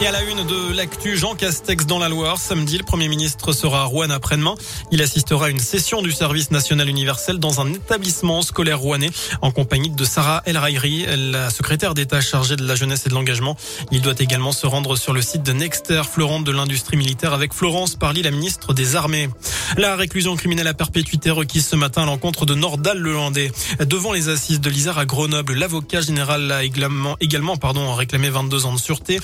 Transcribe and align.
Et 0.00 0.06
à 0.06 0.12
la 0.12 0.22
une 0.22 0.46
de 0.46 0.72
l'actu, 0.76 1.16
Jean 1.16 1.34
Castex 1.34 1.84
dans 1.84 1.98
la 1.98 2.08
Loire. 2.08 2.38
Samedi, 2.38 2.78
le 2.78 2.84
Premier 2.84 3.08
ministre 3.08 3.52
sera 3.52 3.80
à 3.82 3.84
Rouen 3.84 4.10
après-demain. 4.10 4.54
Il 4.92 5.02
assistera 5.02 5.46
à 5.46 5.48
une 5.48 5.58
session 5.58 6.02
du 6.02 6.12
service 6.12 6.52
national 6.52 6.88
universel 6.88 7.40
dans 7.40 7.60
un 7.60 7.72
établissement 7.72 8.42
scolaire 8.42 8.78
rouennais 8.78 9.10
en 9.42 9.50
compagnie 9.50 9.90
de 9.90 10.04
Sarah 10.04 10.40
El 10.46 10.56
Rairi, 10.56 11.04
la 11.32 11.50
secrétaire 11.50 11.94
d'État 11.94 12.20
chargée 12.20 12.54
de 12.54 12.64
la 12.64 12.76
jeunesse 12.76 13.06
et 13.06 13.08
de 13.08 13.14
l'engagement. 13.14 13.56
Il 13.90 14.00
doit 14.00 14.14
également 14.20 14.52
se 14.52 14.68
rendre 14.68 14.94
sur 14.94 15.12
le 15.12 15.20
site 15.20 15.42
de 15.42 15.52
Nexter, 15.52 16.02
Florent 16.08 16.40
de 16.40 16.52
l'industrie 16.52 16.96
militaire 16.96 17.32
avec 17.34 17.52
Florence 17.52 17.96
Parly, 17.96 18.22
la 18.22 18.30
ministre 18.30 18.74
des 18.74 18.94
Armées. 18.94 19.28
La 19.76 19.96
réclusion 19.96 20.36
criminelle 20.36 20.68
à 20.68 20.74
perpétuité 20.74 21.32
requise 21.32 21.66
ce 21.66 21.74
matin 21.74 22.04
à 22.04 22.06
l'encontre 22.06 22.46
de 22.46 22.54
Nordal 22.54 22.98
Lelandais. 22.98 23.50
Devant 23.80 24.12
les 24.12 24.28
assises 24.28 24.60
de 24.60 24.70
l'Isère 24.70 24.96
à 24.96 25.06
Grenoble, 25.06 25.54
l'avocat 25.54 26.02
général 26.02 26.52
a 26.52 26.62
également, 26.62 27.56
pardon, 27.56 27.92
réclamé 27.94 28.30
22 28.30 28.64
ans 28.64 28.74
de 28.74 28.78
sûreté. 28.78 29.18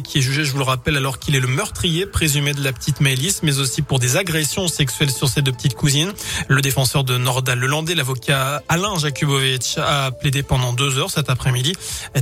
Qui 0.00 0.18
est 0.18 0.22
jugé, 0.22 0.44
je 0.44 0.52
vous 0.52 0.58
le 0.58 0.64
rappelle, 0.64 0.96
alors 0.96 1.18
qu'il 1.18 1.36
est 1.36 1.40
le 1.40 1.48
meurtrier 1.48 2.06
présumé 2.06 2.54
de 2.54 2.64
la 2.64 2.72
petite 2.72 3.00
Maëlys, 3.00 3.40
mais 3.42 3.58
aussi 3.58 3.82
pour 3.82 3.98
des 3.98 4.16
agressions 4.16 4.66
sexuelles 4.66 5.10
sur 5.10 5.28
ses 5.28 5.42
deux 5.42 5.52
petites 5.52 5.74
cousines. 5.74 6.12
Le 6.48 6.62
défenseur 6.62 7.04
de 7.04 7.18
Nordal 7.18 7.58
Lelandais, 7.58 7.94
l'avocat 7.94 8.62
Alain 8.68 8.96
Jakubovic, 8.98 9.76
a 9.76 10.10
plaidé 10.10 10.42
pendant 10.42 10.72
deux 10.72 10.98
heures 10.98 11.10
cet 11.10 11.28
après-midi. 11.28 11.74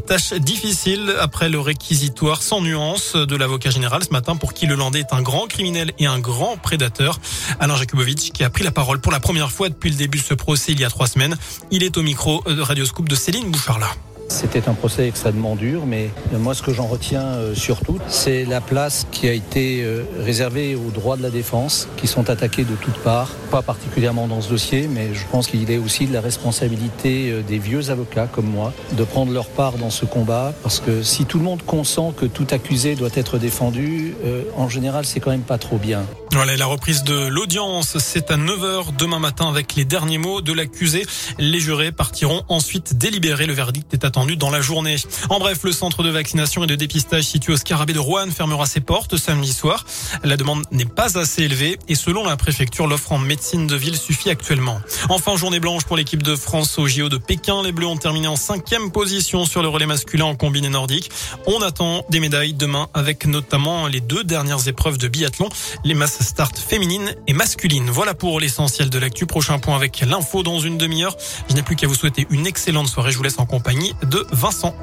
Tâche 0.06 0.33
difficile 0.33 1.14
après 1.20 1.48
le 1.48 1.61
réquisitoire 1.61 2.42
sans 2.42 2.61
nuance 2.61 3.14
de 3.14 3.37
l'avocat 3.37 3.70
général 3.70 4.02
ce 4.02 4.11
matin 4.11 4.34
pour 4.34 4.52
qui 4.52 4.66
Lelandais 4.66 5.00
est 5.00 5.12
un 5.12 5.23
grand 5.23 5.47
criminel 5.47 5.92
et 5.98 6.06
un 6.06 6.19
grand 6.19 6.56
prédateur. 6.56 7.20
Alain 7.61 7.77
Jakubovic 7.77 8.33
qui 8.33 8.42
a 8.42 8.50
pris 8.50 8.64
la 8.64 8.73
parole 8.73 9.00
pour 9.00 9.12
la 9.12 9.20
première 9.20 9.52
fois 9.52 9.69
depuis 9.69 9.91
le 9.91 9.97
début 9.97 10.19
de 10.19 10.25
ce 10.25 10.34
procès 10.34 10.73
il 10.73 10.80
y 10.80 10.84
a 10.84 10.91
trois 10.91 11.06
semaines. 11.06 11.37
Il 11.70 11.83
est 11.84 11.97
au 11.97 12.02
micro 12.02 12.42
de 12.47 12.61
Radioscoop 12.61 13.09
de 13.09 13.14
Céline 13.14 13.50
Bouchard-là. 13.50 13.91
C'était 14.40 14.70
un 14.70 14.72
procès 14.72 15.06
extrêmement 15.06 15.54
dur, 15.54 15.84
mais 15.84 16.08
moi 16.32 16.54
ce 16.54 16.62
que 16.62 16.72
j'en 16.72 16.86
retiens 16.86 17.20
euh, 17.20 17.54
surtout, 17.54 17.98
c'est 18.08 18.46
la 18.46 18.62
place 18.62 19.06
qui 19.12 19.28
a 19.28 19.34
été 19.34 19.82
euh, 19.84 20.02
réservée 20.19 20.74
aux 20.74 20.91
droits 20.91 21.19
de 21.19 21.22
la 21.22 21.28
défense, 21.28 21.88
qui 21.98 22.06
sont 22.06 22.30
attaqués 22.30 22.64
de 22.64 22.74
toutes 22.74 22.97
parts, 23.00 23.28
pas 23.50 23.60
particulièrement 23.60 24.28
dans 24.28 24.41
ce 24.41 24.48
dossier, 24.48 24.88
mais 24.88 25.12
je 25.12 25.27
pense 25.30 25.47
qu'il 25.47 25.70
est 25.70 25.77
aussi 25.77 26.06
de 26.06 26.14
la 26.14 26.22
responsabilité 26.22 27.30
euh, 27.30 27.42
des 27.42 27.58
vieux 27.58 27.91
avocats 27.91 28.28
comme 28.28 28.47
moi 28.47 28.72
de 28.92 29.05
prendre 29.05 29.30
leur 29.30 29.47
part 29.47 29.74
dans 29.74 29.91
ce 29.91 30.06
combat, 30.06 30.54
parce 30.62 30.80
que 30.80 31.02
si 31.02 31.27
tout 31.27 31.36
le 31.36 31.44
monde 31.44 31.62
consent 31.62 32.12
que 32.12 32.25
tout 32.25 32.47
accusé 32.50 32.94
doit 32.94 33.10
être 33.12 33.36
défendu, 33.36 34.14
en 34.56 34.70
général 34.70 35.04
c'est 35.04 35.20
quand 35.20 35.32
même 35.32 35.42
pas 35.42 35.58
trop 35.58 35.77
bien. 35.77 36.06
Voilà, 36.32 36.56
la 36.56 36.66
reprise 36.66 37.02
de 37.02 37.27
l'audience, 37.27 37.98
c'est 37.98 38.30
à 38.30 38.36
9h 38.36 38.97
demain 38.97 39.19
matin 39.19 39.48
avec 39.48 39.75
les 39.75 39.84
derniers 39.84 40.19
mots 40.19 40.41
de 40.41 40.52
l'accusé. 40.52 41.04
Les 41.38 41.58
jurés 41.58 41.91
partiront 41.91 42.44
ensuite 42.48 42.97
délibérer. 42.97 43.47
Le 43.47 43.52
verdict 43.52 43.92
est 43.92 44.04
attendu 44.04 44.30
dans 44.36 44.50
la 44.50 44.61
journée. 44.61 44.97
En 45.28 45.39
bref, 45.39 45.61
le 45.64 45.73
centre 45.73 46.03
de 46.03 46.11
vaccination 46.11 46.64
et 46.64 46.67
de 46.67 46.75
dépistage 46.75 47.25
situé 47.25 47.53
au 47.53 47.56
Scarabée 47.56 47.92
de 47.92 47.98
Rouen 47.98 48.31
fermera 48.31 48.67
ses 48.67 48.81
portes 48.81 49.17
samedi 49.17 49.53
soir. 49.53 49.84
La 50.25 50.37
demande 50.37 50.64
n'est 50.70 50.84
pas 50.84 51.19
assez 51.19 51.42
élevée 51.42 51.78
et 51.89 51.95
selon 51.95 52.25
la 52.25 52.37
préfecture, 52.37 52.87
l'offre 52.87 53.12
en 53.12 53.19
médecine 53.19 53.67
de 53.67 53.77
ville 53.77 53.97
suffit 53.97 54.31
actuellement. 54.31 54.81
Enfin, 55.09 55.37
journée 55.37 55.61
blanche 55.61 55.84
pour 55.84 55.97
l'équipe 55.97 56.22
de 56.22 56.37
France 56.37 56.78
au 56.78 56.87
JO 56.87 57.09
de 57.09 57.19
Pékin. 57.19 57.62
Les 57.62 57.72
Bleus 57.72 57.87
ont 57.87 57.97
terminé 57.97 58.28
en 58.28 58.37
cinquième 58.37 58.91
position 58.91 59.45
sur 59.45 59.62
le 59.62 59.69
relais 59.69 59.87
masculin 59.87 60.27
en 60.27 60.34
combiné 60.34 60.69
nordique. 60.69 61.11
On 61.47 61.61
attend 61.62 62.05
des 62.11 62.20
médailles 62.20 62.55
demain 62.55 62.89
avec 62.94 63.27
notamment 63.27 63.87
les 63.87 64.00
deux 64.00 64.25
dernières 64.25 64.69
épreuves 64.69 64.98
de 64.98 65.09
biathlon. 65.09 65.48
Les 65.84 65.94
masses 65.94 66.22
start 66.22 66.59
féminine 66.59 67.15
et 67.27 67.33
masculine. 67.33 67.91
Voilà 67.91 68.15
pour 68.15 68.41
l'essentiel 68.41 68.91
de 68.91 68.98
l'actu. 68.98 69.27
Prochain 69.27 69.59
point 69.59 69.77
avec 69.77 70.00
l'info 70.00 70.42
dans 70.42 70.61
une 70.61 70.78
demi-heure. 70.78 71.17
Je 71.48 71.55
n'ai 71.55 71.62
plus 71.62 71.77
qu'à 71.77 71.87
vous 71.87 71.94
souhaiter 71.94 72.27
une 72.31 72.47
excellente 72.47 72.89
soirée. 72.89 73.12
Je 73.12 73.17
vous 73.17 73.22
laisse 73.22 73.39
en 73.39 73.47
compagnie 73.47 73.94
Vincent. 74.30 74.74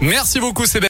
Merci 0.00 0.40
beaucoup 0.40 0.66
Sébastien. 0.66 0.80